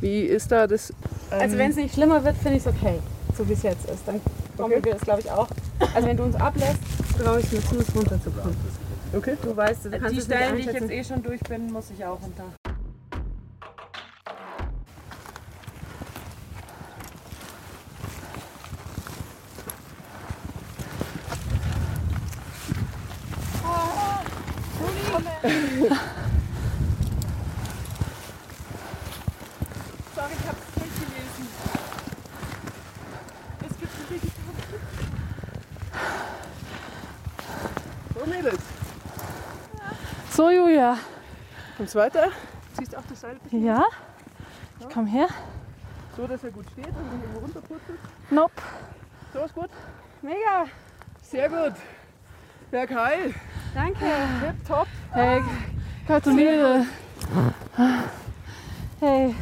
Wie 0.00 0.22
ist 0.22 0.50
da 0.50 0.66
das? 0.66 0.92
Also 1.30 1.56
wenn 1.56 1.70
es 1.70 1.76
nicht 1.76 1.94
schlimmer 1.94 2.24
wird, 2.24 2.36
finde 2.36 2.56
ich 2.56 2.66
es 2.66 2.66
okay, 2.66 2.98
so 3.36 3.48
wie 3.48 3.52
es 3.52 3.62
jetzt 3.62 3.88
ist. 3.88 4.02
Dann 4.06 4.20
kommen 4.56 4.82
wir 4.82 4.92
das, 4.92 5.02
glaube 5.02 5.20
ich, 5.20 5.30
auch. 5.30 5.48
Also 5.94 6.08
wenn 6.08 6.16
du 6.16 6.24
uns 6.24 6.34
ablässt, 6.36 6.80
traue 7.22 7.38
ich 7.38 7.52
mir 7.52 7.60
zu, 7.60 7.78
es 7.78 7.94
runterzukommen. 7.94 8.56
Okay. 9.14 9.36
Du 9.42 9.54
weißt, 9.56 9.84
du 9.84 9.90
kannst 9.90 10.16
Die 10.16 10.20
Stellen, 10.22 10.56
die 10.56 10.62
ich 10.62 10.72
jetzt 10.72 10.90
eh 10.90 11.04
schon 11.04 11.22
durch 11.22 11.40
bin, 11.40 11.70
muss 11.70 11.90
ich 11.96 12.04
auch 12.04 12.20
runter. 12.20 12.44
Sorry, 30.14 30.32
ich 30.38 30.46
habe 30.46 30.56
es 30.58 30.74
durchgelesen. 30.74 31.48
Es 33.60 33.78
gibt 33.78 33.92
ein 33.98 34.10
Vegetarier. 34.10 34.80
So 38.18 38.26
Mädels, 38.26 38.62
So, 40.30 40.50
Julia. 40.50 40.98
Kommst 41.82 41.96
weiter. 41.96 42.28
Ziehst 42.74 42.96
auch 42.96 43.02
das 43.08 43.20
Seil 43.20 43.32
ein 43.32 43.38
bisschen 43.40 43.64
Ja? 43.64 43.84
Ich 44.78 44.88
komm 44.88 45.06
her. 45.06 45.26
so, 46.16 46.28
dass 46.28 46.44
er 46.44 46.52
gut 46.52 46.64
steht 46.70 46.86
und 46.86 47.12
nicht 47.12 47.22
irgendwo 47.22 47.40
runterpurzelt. 47.40 47.98
Nope. 48.30 48.52
So 49.32 49.40
ist 49.40 49.54
gut. 49.54 49.70
Mega, 50.22 50.66
Sehr 51.22 51.48
gut. 51.48 51.74
Bergheil. 52.70 53.34
danke. 53.74 53.98
Tip 53.98 54.64
top. 54.68 54.86
Hey, 55.10 55.42
gratuliere. 56.06 56.86
Hey. 59.00 59.34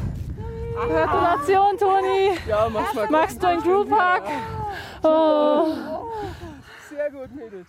Gratulation, 0.74 1.76
Toni. 1.78 2.38
Ja, 2.48 2.70
mach's 2.70 2.94
mal. 2.94 3.10
Magst 3.10 3.42
du 3.42 3.48
einen 3.48 3.62
Crewpark? 3.62 4.22
Oh. 5.02 5.74
Sehr 6.88 7.10
gut, 7.10 7.36
Mädels. 7.36 7.68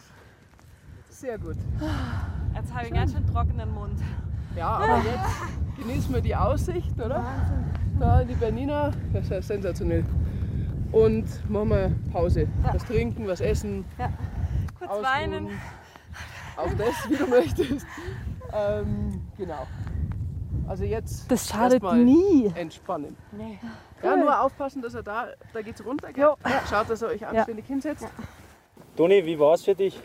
Sehr 1.10 1.38
gut. 1.38 1.58
Jetzt 2.56 2.74
habe 2.74 2.86
ich 2.86 2.94
ganz 2.94 3.12
schön 3.12 3.28
trockenen 3.34 3.74
Mund. 3.74 4.00
Ja, 4.56 4.68
aber 4.70 4.98
jetzt 4.98 5.78
genießen 5.78 6.14
wir 6.14 6.22
die 6.22 6.36
Aussicht, 6.36 6.94
oder? 7.00 7.26
Da 8.00 8.22
in 8.22 8.28
die 8.28 8.36
Bernina, 8.36 8.92
das 9.14 9.24
ist 9.26 9.32
ja 9.32 9.42
sensationell. 9.42 10.06
Und 10.92 11.26
machen 11.50 11.70
wir 11.70 11.92
Pause. 12.12 12.48
Was 12.64 12.84
trinken, 12.84 13.28
was 13.28 13.40
essen. 13.40 13.86
Ausruhen, 14.82 15.04
weinen. 15.04 15.48
Auf 16.58 16.76
das, 16.76 17.10
wie 17.10 17.16
du 17.16 17.28
möchtest. 17.28 17.86
Ähm, 18.54 19.22
genau. 19.38 19.66
Also 20.68 20.84
jetzt 20.84 21.32
Das 21.32 21.48
schadet 21.48 21.74
erstmal 21.84 21.98
nie. 21.98 22.52
entspannen. 22.56 23.16
Ja, 24.04 24.16
nur 24.18 24.42
aufpassen, 24.42 24.82
dass 24.82 24.94
er 24.94 25.04
da, 25.04 25.28
da 25.54 25.62
geht's 25.62 25.84
runter. 25.86 26.12
Gell? 26.12 26.34
Schaut, 26.70 26.90
dass 26.90 27.02
ihr 27.02 27.08
euch 27.08 27.26
anständig 27.26 27.66
hinsetzt. 27.68 28.08
Toni, 28.98 29.26
wie 29.26 29.40
war 29.40 29.54
es 29.54 29.64
für 29.64 29.76
dich? 29.76 30.00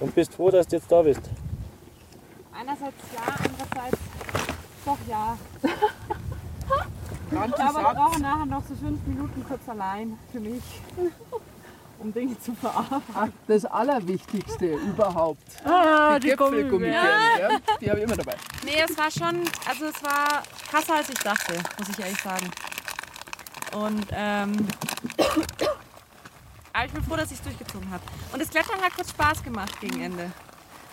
Und 0.00 0.14
bist 0.14 0.34
froh, 0.34 0.50
dass 0.50 0.66
du 0.66 0.76
jetzt 0.76 0.92
da 0.92 1.00
bist? 1.02 1.22
Einerseits 2.66 2.96
ja, 3.14 3.34
andererseits 3.44 3.98
doch 4.84 4.98
ja. 5.08 5.38
Ich 7.28 7.30
glaube, 7.30 7.50
wir 7.50 7.66
gesagt, 7.66 7.96
brauchen 7.96 8.22
nachher 8.22 8.46
noch 8.46 8.62
so 8.66 8.74
fünf 8.74 9.04
Minuten 9.06 9.44
kurz 9.46 9.68
allein 9.68 10.18
für 10.30 10.40
mich, 10.40 10.62
um 11.98 12.12
Dinge 12.12 12.38
zu 12.40 12.54
verarbeiten. 12.54 13.32
das 13.46 13.64
Allerwichtigste 13.64 14.74
überhaupt. 14.74 15.42
Ah, 15.64 16.18
die 16.18 16.28
Gipfelgummibären, 16.28 17.40
ja. 17.40 17.48
die 17.80 17.90
habe 17.90 17.98
ich 18.00 18.04
immer 18.04 18.16
dabei. 18.16 18.36
Nee, 18.64 18.82
es 18.88 18.96
war 18.96 19.10
schon, 19.10 19.42
also 19.68 19.86
es 19.86 20.02
war 20.04 20.42
krasser 20.70 20.96
als 20.96 21.08
ich 21.08 21.18
dachte, 21.18 21.54
muss 21.78 21.88
ich 21.88 21.98
ehrlich 21.98 22.20
sagen. 22.20 22.48
Und 23.74 24.06
ähm, 24.12 24.68
aber 26.72 26.86
ich 26.86 26.92
bin 26.92 27.02
froh, 27.04 27.16
dass 27.16 27.30
ich 27.30 27.38
es 27.38 27.42
durchgezogen 27.42 27.90
habe. 27.90 28.02
Und 28.32 28.40
das 28.40 28.50
Klettern 28.50 28.80
hat 28.80 28.94
kurz 28.94 29.10
Spaß 29.10 29.42
gemacht 29.42 29.80
gegen 29.80 30.00
Ende. 30.00 30.32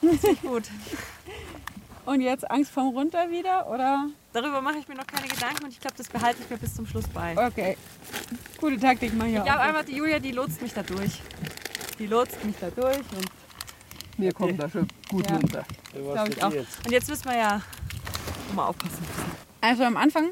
Richtig 0.04 0.42
gut. 0.42 0.64
Und 2.06 2.20
jetzt 2.22 2.50
Angst 2.52 2.72
vorm 2.72 2.90
Runter 2.90 3.32
wieder, 3.32 3.70
oder? 3.70 4.10
Darüber 4.34 4.62
mache 4.62 4.78
ich 4.80 4.88
mir 4.90 4.96
noch 4.96 5.08
keine 5.08 5.26
Gedanken 5.28 5.64
und 5.64 5.72
ich 5.72 5.80
glaube, 5.80 5.96
das 5.96 6.10
behalte 6.10 6.42
ich 6.44 6.50
mir 6.50 6.58
bis 6.58 6.76
zum 6.76 6.86
Schluss 6.86 7.08
bei. 7.08 7.34
Okay. 7.48 7.78
Gute 8.60 8.78
Taktik, 8.78 9.14
mach 9.16 9.26
ich 9.26 9.36
glaube 9.36 9.60
einfach, 9.62 9.86
die 9.86 9.96
Julia, 9.96 10.20
die 10.20 10.32
lotst 10.32 10.62
mich 10.62 10.74
da 10.74 10.84
durch. 10.84 11.22
Die 12.00 12.08
lotst 12.08 12.44
mich 12.44 12.56
da 12.60 12.70
durch 12.72 12.98
und, 12.98 13.26
Wir 14.18 14.34
kommen 14.34 14.58
da 14.58 14.70
schon 14.70 14.86
gut 15.08 15.30
Ja. 15.30 15.38
runter. 15.38 15.64
Wie 15.94 16.06
war's 16.06 16.14
Glaub 16.14 16.26
für 16.28 16.34
ich 16.34 16.44
auch. 16.44 16.52
jetzt? 16.54 16.86
und 16.86 16.92
jetzt 16.92 17.08
müssen 17.10 17.26
wir 17.26 17.38
ja 17.38 17.62
mal 18.54 18.66
aufpassen. 18.68 18.98
Also 19.62 19.84
am 19.84 19.96
Anfang, 19.96 20.32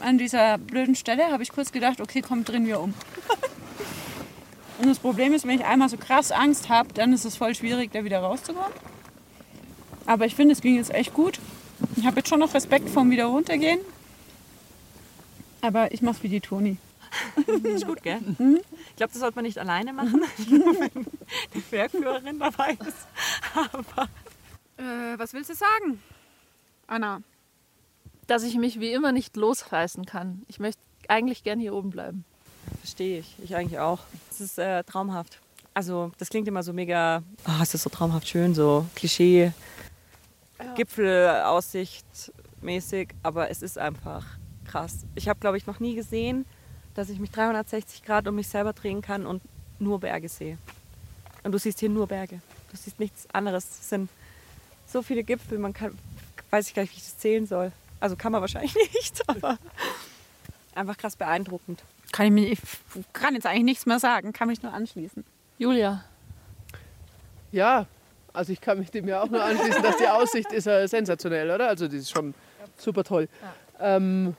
an 0.00 0.18
dieser 0.18 0.58
blöden 0.58 0.94
Stelle, 0.94 1.30
habe 1.32 1.42
ich 1.42 1.52
kurz 1.52 1.72
gedacht, 1.72 2.02
okay, 2.02 2.20
komm, 2.20 2.44
drehen 2.44 2.66
wir 2.66 2.80
um. 2.80 2.92
Und 4.78 4.88
das 4.88 4.98
Problem 4.98 5.32
ist, 5.32 5.46
wenn 5.46 5.58
ich 5.58 5.64
einmal 5.64 5.88
so 5.88 5.96
krass 5.96 6.30
Angst 6.32 6.68
habe, 6.68 6.92
dann 6.92 7.12
ist 7.14 7.24
es 7.24 7.36
voll 7.36 7.54
schwierig, 7.54 7.92
da 7.92 8.04
wieder 8.04 8.20
rauszukommen. 8.20 8.72
Aber 10.08 10.24
ich 10.24 10.34
finde, 10.34 10.52
es 10.52 10.62
ging 10.62 10.76
jetzt 10.76 10.90
echt 10.90 11.12
gut. 11.12 11.38
Ich 11.96 12.06
habe 12.06 12.16
jetzt 12.16 12.30
schon 12.30 12.40
noch 12.40 12.54
Respekt 12.54 12.88
vorm 12.88 13.10
wieder 13.10 13.26
runtergehen. 13.26 13.78
Aber 15.60 15.92
ich 15.92 16.00
mach's 16.00 16.22
wie 16.22 16.30
die 16.30 16.40
Toni. 16.40 16.78
Ist 17.62 17.86
gut, 17.86 18.02
gell? 18.02 18.18
Ich 18.88 18.96
glaube, 18.96 19.12
das 19.12 19.20
sollte 19.20 19.36
man 19.36 19.44
nicht 19.44 19.58
alleine 19.58 19.92
machen. 19.92 20.22
Wenn 20.38 21.06
die 21.52 21.60
Bergführerin 21.60 22.38
dabei 22.38 22.78
ist. 22.80 23.06
Aber 23.54 24.08
äh, 24.78 25.18
was 25.18 25.34
willst 25.34 25.50
du 25.50 25.54
sagen? 25.54 26.02
Anna. 26.86 27.20
Dass 28.26 28.44
ich 28.44 28.56
mich 28.56 28.80
wie 28.80 28.92
immer 28.92 29.12
nicht 29.12 29.36
losreißen 29.36 30.06
kann. 30.06 30.42
Ich 30.48 30.58
möchte 30.58 30.80
eigentlich 31.08 31.44
gern 31.44 31.60
hier 31.60 31.74
oben 31.74 31.90
bleiben. 31.90 32.24
Verstehe 32.80 33.20
ich. 33.20 33.34
Ich 33.42 33.54
eigentlich 33.54 33.78
auch. 33.78 34.00
Es 34.30 34.40
ist 34.40 34.58
äh, 34.58 34.84
traumhaft. 34.84 35.38
Also, 35.74 36.12
das 36.16 36.30
klingt 36.30 36.48
immer 36.48 36.62
so 36.62 36.72
mega, 36.72 37.22
oh, 37.46 37.62
es 37.62 37.74
ist 37.74 37.82
so 37.82 37.90
traumhaft 37.90 38.26
schön, 38.26 38.54
so 38.54 38.86
Klischee, 38.96 39.52
Gipfelaussicht 40.74 42.32
mäßig, 42.60 43.10
aber 43.22 43.50
es 43.50 43.62
ist 43.62 43.78
einfach 43.78 44.24
krass. 44.66 45.06
Ich 45.14 45.28
habe, 45.28 45.40
glaube 45.40 45.56
ich, 45.56 45.66
noch 45.66 45.80
nie 45.80 45.94
gesehen, 45.94 46.44
dass 46.94 47.08
ich 47.08 47.18
mich 47.18 47.30
360 47.30 48.02
Grad 48.02 48.26
um 48.28 48.34
mich 48.34 48.48
selber 48.48 48.72
drehen 48.72 49.02
kann 49.02 49.26
und 49.26 49.42
nur 49.78 50.00
Berge 50.00 50.28
sehe. 50.28 50.58
Und 51.44 51.52
du 51.52 51.58
siehst 51.58 51.78
hier 51.80 51.88
nur 51.88 52.06
Berge. 52.06 52.40
Du 52.70 52.76
siehst 52.76 52.98
nichts 52.98 53.26
anderes. 53.32 53.64
Es 53.64 53.88
sind 53.88 54.10
so 54.86 55.02
viele 55.02 55.22
Gipfel, 55.22 55.58
man 55.58 55.72
kann, 55.72 55.96
weiß 56.50 56.68
ich 56.68 56.74
gar 56.74 56.82
nicht, 56.82 56.92
wie 56.92 56.98
ich 56.98 57.04
das 57.04 57.18
zählen 57.18 57.46
soll. 57.46 57.72
Also 58.00 58.16
kann 58.16 58.32
man 58.32 58.40
wahrscheinlich 58.40 58.74
nicht, 58.94 59.22
aber 59.28 59.58
einfach 60.74 60.96
krass 60.96 61.16
beeindruckend. 61.16 61.82
Kann 62.12 62.26
ich, 62.26 62.32
mir, 62.32 62.48
ich 62.50 62.60
kann 63.12 63.34
jetzt 63.34 63.46
eigentlich 63.46 63.64
nichts 63.64 63.86
mehr 63.86 63.98
sagen, 63.98 64.32
kann 64.32 64.48
mich 64.48 64.62
nur 64.62 64.72
anschließen. 64.72 65.24
Julia, 65.58 66.04
Ja, 67.52 67.86
also 68.32 68.52
ich 68.52 68.60
kann 68.60 68.78
mich 68.78 68.90
dem 68.90 69.08
ja 69.08 69.22
auch 69.22 69.28
nur 69.28 69.42
anschließen, 69.42 69.82
dass 69.82 69.96
die 69.96 70.06
Aussicht 70.06 70.52
ist 70.52 70.66
ja 70.66 70.86
sensationell, 70.86 71.50
oder? 71.50 71.68
Also 71.68 71.88
die 71.88 71.96
ist 71.98 72.10
schon 72.10 72.34
super 72.76 73.04
toll. 73.04 73.28
Ähm, 73.80 74.36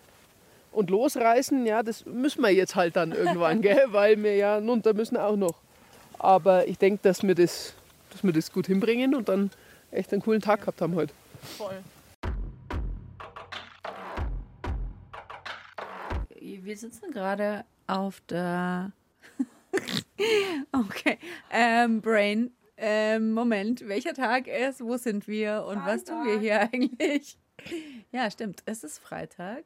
und 0.71 0.89
losreißen, 0.89 1.65
ja, 1.65 1.83
das 1.83 2.05
müssen 2.05 2.41
wir 2.41 2.53
jetzt 2.53 2.75
halt 2.75 2.95
dann 2.95 3.11
irgendwann, 3.11 3.61
gell? 3.63 3.85
weil 3.87 4.21
wir 4.21 4.35
ja 4.35 4.57
runter 4.57 4.93
müssen 4.93 5.17
auch 5.17 5.35
noch. 5.35 5.55
Aber 6.17 6.67
ich 6.67 6.77
denke, 6.77 6.99
dass 7.01 7.23
wir 7.23 7.35
das, 7.35 7.73
dass 8.11 8.23
wir 8.23 8.33
das 8.33 8.51
gut 8.51 8.67
hinbringen 8.67 9.15
und 9.15 9.29
dann 9.29 9.51
echt 9.91 10.11
einen 10.13 10.21
coolen 10.21 10.41
Tag 10.41 10.61
gehabt 10.61 10.81
haben 10.81 10.95
heute. 10.95 11.13
Wir 16.39 16.77
sitzen 16.77 17.11
gerade 17.11 17.65
auf 17.87 18.21
der. 18.29 18.91
okay. 20.71 21.17
Ähm, 21.49 22.01
Brain. 22.01 22.51
Ähm, 22.81 23.33
Moment, 23.33 23.87
welcher 23.87 24.13
Tag 24.13 24.47
ist? 24.47 24.79
Wo 24.81 24.95
sind 24.95 25.27
wir? 25.27 25.65
Und 25.65 25.85
was 25.85 26.05
tun 26.05 26.25
wir 26.25 26.39
hier 26.39 26.61
eigentlich? 26.73 27.37
Ja, 28.11 28.31
stimmt. 28.31 28.63
Es 28.65 28.85
ist 28.85 28.99
Freitag. 28.99 29.65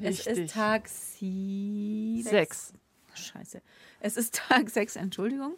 Es 0.00 0.26
Richtig. 0.26 0.38
ist 0.38 0.52
Tag 0.52 0.86
sie 0.88 2.22
sechs. 2.28 2.74
Scheiße. 3.14 3.62
Es 4.00 4.16
ist 4.16 4.34
Tag 4.34 4.68
6, 4.68 4.96
Entschuldigung. 4.96 5.54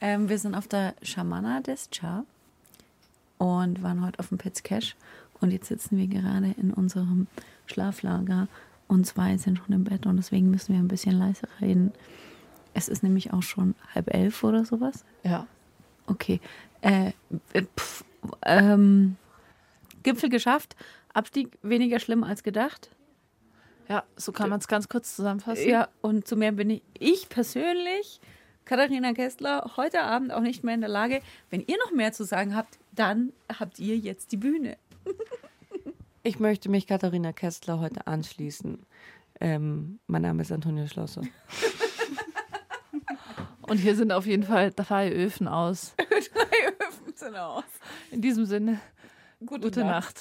Ähm, 0.00 0.28
wir 0.28 0.38
sind 0.38 0.54
auf 0.54 0.66
der 0.68 0.94
Shamana 1.02 1.60
Descha 1.60 2.24
und 3.38 3.82
waren 3.82 4.04
heute 4.04 4.18
auf 4.18 4.28
dem 4.28 4.38
Pets 4.38 4.62
Cash. 4.62 4.96
Und 5.40 5.52
jetzt 5.52 5.68
sitzen 5.68 5.96
wir 5.96 6.06
gerade 6.06 6.54
in 6.58 6.72
unserem 6.72 7.26
Schlaflager 7.66 8.48
und 8.88 9.06
zwei 9.06 9.36
sind 9.36 9.58
schon 9.58 9.74
im 9.74 9.84
Bett 9.84 10.06
und 10.06 10.16
deswegen 10.16 10.50
müssen 10.50 10.72
wir 10.72 10.80
ein 10.80 10.88
bisschen 10.88 11.16
leiser 11.18 11.48
reden. 11.60 11.92
Es 12.74 12.88
ist 12.88 13.02
nämlich 13.02 13.32
auch 13.32 13.42
schon 13.42 13.74
halb 13.94 14.12
elf 14.12 14.42
oder 14.42 14.64
sowas. 14.64 15.04
Ja. 15.22 15.46
Okay. 16.06 16.40
Äh, 16.80 17.12
pf, 17.76 18.04
ähm, 18.44 19.16
Gipfel 20.02 20.28
geschafft. 20.28 20.76
Abstieg 21.12 21.58
weniger 21.62 21.98
schlimm 22.00 22.24
als 22.24 22.42
gedacht. 22.42 22.90
Ja, 23.88 24.04
so 24.16 24.32
kann 24.32 24.48
man 24.50 24.60
es 24.60 24.68
ganz 24.68 24.88
kurz 24.88 25.14
zusammenfassen. 25.14 25.68
Ja, 25.68 25.88
und 26.00 26.26
zu 26.26 26.36
mehr 26.36 26.52
bin 26.52 26.70
ich, 26.70 26.82
ich 26.98 27.28
persönlich, 27.28 28.20
Katharina 28.64 29.12
Kessler, 29.12 29.72
heute 29.76 30.02
Abend 30.02 30.32
auch 30.32 30.40
nicht 30.40 30.64
mehr 30.64 30.74
in 30.74 30.80
der 30.80 30.88
Lage. 30.88 31.20
Wenn 31.50 31.60
ihr 31.60 31.76
noch 31.84 31.92
mehr 31.92 32.12
zu 32.12 32.24
sagen 32.24 32.56
habt, 32.56 32.78
dann 32.92 33.32
habt 33.58 33.78
ihr 33.78 33.96
jetzt 33.96 34.32
die 34.32 34.36
Bühne. 34.36 34.76
Ich 36.26 36.40
möchte 36.40 36.70
mich 36.70 36.86
Katharina 36.86 37.34
Kessler 37.34 37.80
heute 37.80 38.06
anschließen. 38.06 38.78
Ähm, 39.42 39.98
mein 40.06 40.22
Name 40.22 40.40
ist 40.40 40.50
Antonia 40.52 40.88
Schlosser. 40.88 41.20
Und 43.66 43.78
hier 43.78 43.96
sind 43.96 44.12
auf 44.12 44.26
jeden 44.26 44.44
Fall 44.44 44.72
drei 44.74 45.10
Öfen 45.10 45.48
aus. 45.48 45.94
In 48.10 48.20
diesem 48.20 48.46
Sinne, 48.46 48.80
gute, 49.44 49.84
Nacht. 49.84 50.20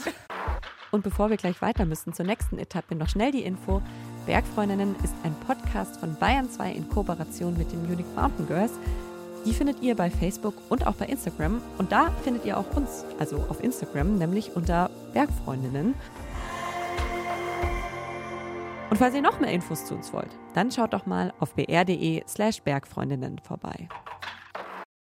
Und 0.92 1.04
bevor 1.04 1.30
wir 1.30 1.38
gleich 1.38 1.62
weiter 1.62 1.86
müssen 1.86 2.14
zur 2.14 2.26
nächsten 2.26 2.58
Etappe, 2.58 2.96
noch 2.96 3.10
schnell 3.10 3.32
die 3.32 3.44
Info. 3.44 3.82
Bergfreundinnen 4.26 4.96
ist 5.04 5.14
ein 5.24 5.36
Podcast 5.46 5.98
von 5.98 6.16
Bayern 6.16 6.50
2 6.50 6.72
in 6.72 6.90
Kooperation 6.90 7.58
mit 7.58 7.72
den 7.72 7.86
Unique 7.86 8.16
Mountain 8.16 8.48
Girls. 8.48 8.72
Die 9.46 9.54
findet 9.54 9.82
ihr 9.82 9.96
bei 9.96 10.10
Facebook 10.10 10.56
und 10.70 10.88
auch 10.88 10.96
bei 10.96 11.06
Instagram. 11.08 11.62
Und 11.78 11.92
da 11.92 12.12
findet 12.24 12.46
ihr 12.46 12.58
auch 12.58 12.76
uns, 12.76 13.04
also 13.20 13.38
auf 13.50 13.62
Instagram, 13.62 14.18
nämlich 14.18 14.56
unter 14.56 14.90
Bergfreundinnen. 15.14 15.94
Und 18.94 18.98
falls 19.00 19.16
ihr 19.16 19.24
noch 19.24 19.40
mehr 19.40 19.52
Infos 19.52 19.86
zu 19.86 19.96
uns 19.96 20.14
wollt, 20.14 20.30
dann 20.54 20.70
schaut 20.70 20.94
doch 20.94 21.08
mal 21.08 21.34
auf 21.40 21.56
br.de 21.56 22.22
slash 22.28 22.62
Bergfreundinnen 22.62 23.40
vorbei. 23.40 23.88